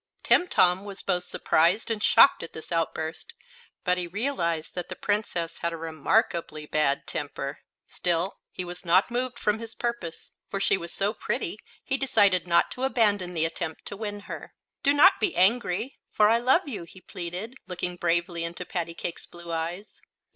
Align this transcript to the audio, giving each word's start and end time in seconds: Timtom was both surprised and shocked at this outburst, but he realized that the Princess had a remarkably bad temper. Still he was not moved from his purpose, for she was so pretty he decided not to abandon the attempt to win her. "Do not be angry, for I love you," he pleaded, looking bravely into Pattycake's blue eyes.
Timtom 0.23 0.83
was 0.83 1.03
both 1.03 1.25
surprised 1.25 1.91
and 1.91 2.01
shocked 2.01 2.41
at 2.41 2.53
this 2.53 2.71
outburst, 2.71 3.33
but 3.83 3.99
he 3.99 4.07
realized 4.07 4.73
that 4.73 4.89
the 4.89 4.95
Princess 4.95 5.59
had 5.59 5.71
a 5.73 5.77
remarkably 5.77 6.65
bad 6.65 7.05
temper. 7.05 7.59
Still 7.85 8.39
he 8.49 8.65
was 8.65 8.83
not 8.83 9.11
moved 9.11 9.37
from 9.37 9.59
his 9.59 9.75
purpose, 9.75 10.31
for 10.49 10.59
she 10.59 10.75
was 10.75 10.91
so 10.91 11.13
pretty 11.13 11.59
he 11.83 11.97
decided 11.97 12.47
not 12.47 12.71
to 12.71 12.81
abandon 12.83 13.35
the 13.35 13.45
attempt 13.45 13.85
to 13.85 13.95
win 13.95 14.21
her. 14.21 14.55
"Do 14.81 14.91
not 14.91 15.19
be 15.19 15.35
angry, 15.35 15.99
for 16.09 16.29
I 16.29 16.39
love 16.39 16.67
you," 16.67 16.81
he 16.81 16.99
pleaded, 16.99 17.53
looking 17.67 17.95
bravely 17.95 18.43
into 18.43 18.65
Pattycake's 18.65 19.27
blue 19.27 19.51
eyes. 19.51 20.01